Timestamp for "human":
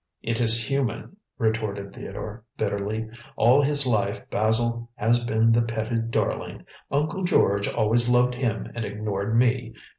0.67-1.15